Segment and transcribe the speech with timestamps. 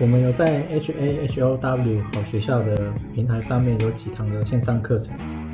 [0.00, 5.47] 我们有在 H A H O W 好学校的平台上面有几堂的线上课程。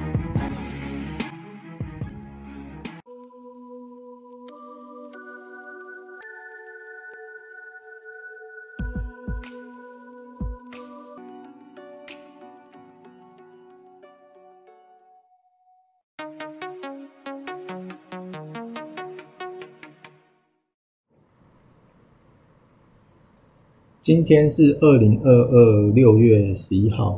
[24.05, 27.17] 今天是二零二二六月十一号，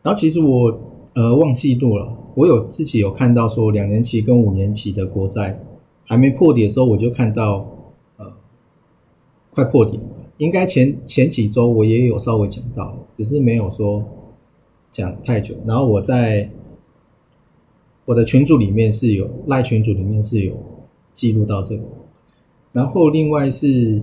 [0.00, 0.80] 然后其实我
[1.12, 5.62] 呃忘记录了，我有自己有看到说两年期跟五年期的国债
[6.06, 7.68] 还没破底的时候，我就看到
[8.16, 8.32] 呃
[9.50, 10.00] 快破底，
[10.38, 14.02] 应该前前几周我也有稍微讲到，只是没有说
[14.90, 15.54] 讲太久。
[15.66, 16.48] 然后我在
[18.06, 20.56] 我的群组里面是有赖群组里面是有
[21.12, 21.82] 记录到这个，
[22.72, 24.00] 然后另外是。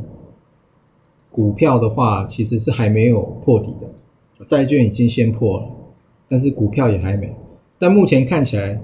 [1.31, 5.68] 股票的话，其实是还没有破底的，债券已经先破了，
[6.27, 7.34] 但是股票也还没。
[7.77, 8.82] 但目前看起来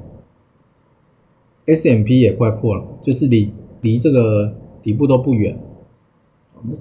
[1.66, 5.60] ，S M P 也快破了，就是离离这个底部都不远。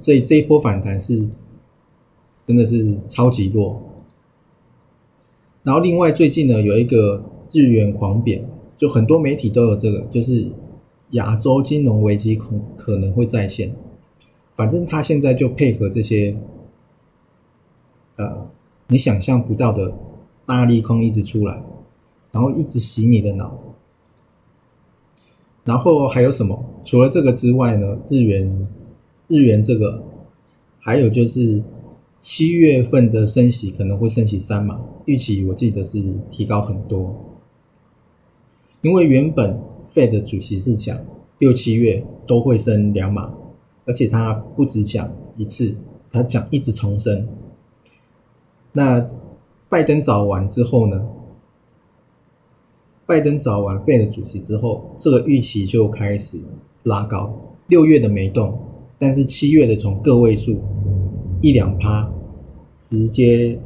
[0.01, 1.29] 这这一波反弹是
[2.45, 3.83] 真的是超级弱。
[5.63, 10.47] 然后另外最近呢，有一个日元狂贬，就很多媒体都有这个，就是
[11.11, 13.75] 亚洲金融危机可可能会再现。
[14.57, 16.35] 反正他现在就配合这些，
[18.17, 18.49] 呃，
[18.89, 19.93] 你想象不到的
[20.47, 21.63] 大利空一直出来，
[22.33, 23.59] 然后一直洗你的脑。
[25.65, 26.65] 然后还有什么？
[26.85, 27.99] 除了这个之外呢？
[28.09, 28.67] 日元，
[29.29, 30.03] 日元这个，
[30.79, 31.63] 还有就是
[32.21, 37.15] 七月份的升息可能会升息三码，预期我记得是提高很多，
[38.81, 39.61] 因为原本
[39.93, 40.99] Fed 主席是讲
[41.41, 43.35] 六七月都会升两码。
[43.87, 45.75] 而且他不止讲一次，
[46.11, 47.27] 他讲一直重申。
[48.73, 49.09] 那
[49.69, 51.07] 拜登早完之后呢？
[53.07, 56.41] 拜登早完废了主席之后，这个预期就开始
[56.83, 57.33] 拉高。
[57.69, 58.59] 六月的没动，
[58.99, 60.61] 但是七月的从个位数
[61.41, 62.11] 一两趴，
[62.79, 63.59] 直接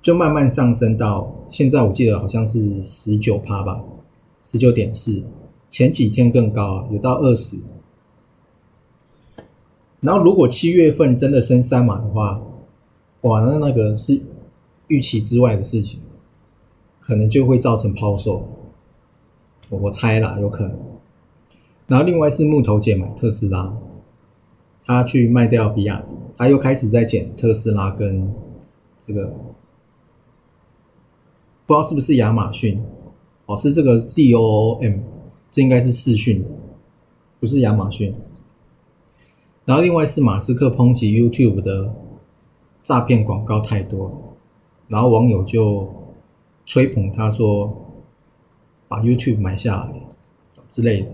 [0.00, 3.82] 就慢慢上升到现在，我记得好像是十九趴吧，
[4.42, 5.22] 十九点四。
[5.68, 7.56] 前几天更高，有到二十。
[10.00, 12.40] 然后，如果七月份真的升三码的话，
[13.22, 14.20] 哇，那那个是
[14.88, 16.00] 预期之外的事情，
[17.00, 18.48] 可能就会造成抛售。
[19.68, 20.78] 我猜啦，有可能。
[21.86, 23.76] 然后，另外是木头姐买特斯拉，
[24.86, 26.06] 他去卖掉比亚迪，
[26.38, 28.32] 他又开始在减特斯拉跟
[28.98, 29.26] 这个，
[31.66, 32.82] 不知道是不是亚马逊？
[33.44, 35.00] 哦，是这个 Z O O M，
[35.50, 36.42] 这应该是视讯，
[37.38, 38.14] 不是亚马逊。
[39.70, 41.94] 然后另外是马斯克抨击 YouTube 的
[42.82, 44.34] 诈骗广告太多，
[44.88, 45.88] 然后网友就
[46.66, 48.02] 吹捧他说
[48.88, 49.92] 把 YouTube 买下来
[50.68, 51.06] 之类的。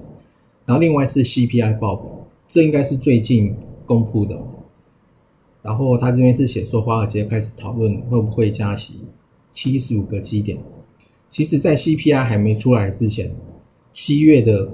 [0.65, 4.43] 然后另外是 CPI 报表，这应该是最近公布的。
[5.61, 9.01] 然后他这边是写说华尔街开始讨论会不会加息
[9.51, 10.57] 七十五个基点。
[11.29, 13.37] 其实，在 CPI 还没出来之前，
[13.93, 14.73] 七月的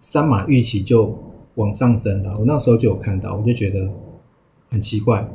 [0.00, 1.25] 三码预期就。
[1.56, 3.90] 往上升了，我那时候就有看到，我就觉得
[4.70, 5.28] 很奇怪。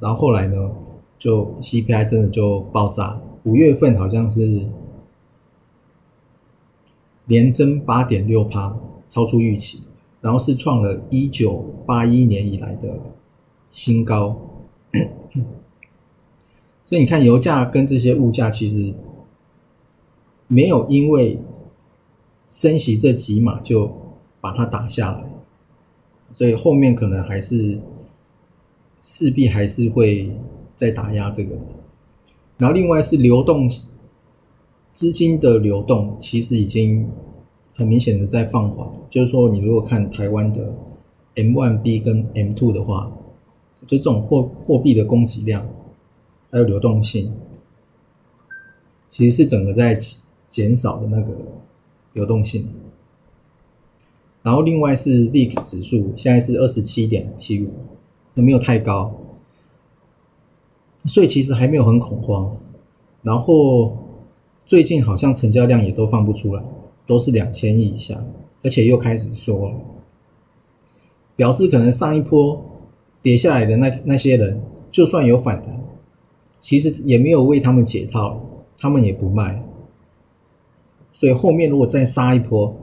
[0.00, 0.72] 然后后来呢，
[1.18, 4.66] 就 CPI 真的就爆炸，五月份好像是
[7.26, 8.76] 连增八点六趴，
[9.08, 9.82] 超出预期，
[10.20, 12.98] 然后是创了一九八一年以来的
[13.70, 14.36] 新高。
[16.84, 18.92] 所以你看，油价跟这些物价其实
[20.46, 21.38] 没有因为
[22.50, 23.90] 升息这几码就
[24.42, 25.24] 把它打下来。
[26.30, 27.78] 所以后面可能还是
[29.02, 30.30] 势必还是会
[30.76, 31.54] 再打压这个，
[32.56, 33.70] 然后另外是流动
[34.92, 37.08] 资金的流动，其实已经
[37.74, 38.88] 很明显的在放缓。
[39.10, 40.74] 就是说，你如果看台湾的
[41.34, 43.12] M one B 跟 M two 的话，
[43.86, 45.66] 就这种货货币的供给量
[46.50, 47.32] 还有流动性，
[49.10, 49.98] 其实是整个在
[50.48, 51.34] 减少的那个
[52.14, 52.68] 流动性。
[54.42, 57.70] 然后另外是 VIX 指数，现在是二十七点七五，
[58.34, 59.14] 没有太高，
[61.04, 62.52] 所以其实还没有很恐慌。
[63.22, 63.96] 然后
[64.66, 66.64] 最近好像成交量也都放不出来，
[67.06, 68.20] 都是两千亿以下，
[68.64, 69.76] 而且又开始缩了，
[71.36, 72.60] 表示可能上一波
[73.22, 74.60] 跌下来的那那些人，
[74.90, 75.80] 就算有反弹，
[76.58, 78.40] 其实也没有为他们解套，
[78.76, 79.62] 他们也不卖，
[81.12, 82.76] 所以后面如果再杀一波。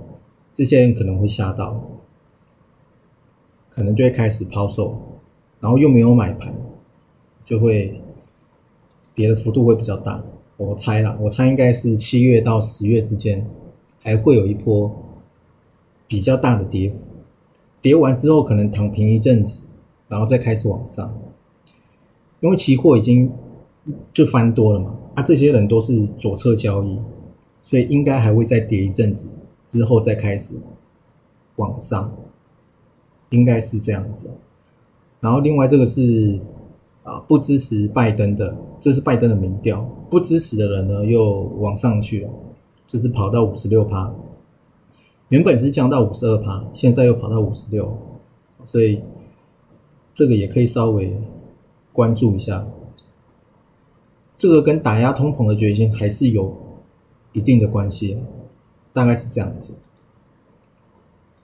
[0.52, 1.82] 这些人可能会吓到，
[3.70, 4.98] 可能就会开始抛售，
[5.60, 6.54] 然后又没有买盘，
[7.46, 8.02] 就会
[9.14, 10.24] 跌的幅度会比较大。
[10.58, 13.48] 我猜啦，我猜应该是七月到十月之间
[14.02, 14.94] 还会有一波
[16.06, 16.98] 比较大的跌幅，
[17.82, 19.62] 跌完之后可能躺平一阵子，
[20.10, 21.18] 然后再开始往上，
[22.42, 23.32] 因为期货已经
[24.14, 27.00] 就翻多了嘛，啊，这些人都是左侧交易，
[27.62, 29.28] 所以应该还会再跌一阵子，
[29.70, 30.56] 之后再开始
[31.58, 32.12] 往上，
[33.30, 34.28] 应该是这样子。
[35.20, 36.40] 然后另外这个是
[37.04, 42.30] 啊不支持拜登的，这是拜登的民调，不支持的人呢又往上去了，
[42.88, 44.12] 就是跑到五十六趴，
[45.28, 47.96] 原本是降到五十二趴，现在又跑到五十六，
[48.66, 49.04] 所以
[50.16, 51.16] 这个也可以稍微
[51.94, 52.66] 关注一下。
[54.36, 56.58] 这个跟打压通膨的决心还是有
[57.34, 58.18] 一定的关系，
[58.94, 59.74] 大概是这样子。